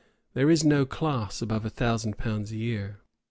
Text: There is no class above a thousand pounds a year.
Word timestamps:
There 0.33 0.49
is 0.49 0.63
no 0.63 0.83
class 0.83 1.43
above 1.43 1.63
a 1.63 1.69
thousand 1.69 2.17
pounds 2.17 2.51
a 2.51 2.57
year. 2.57 3.01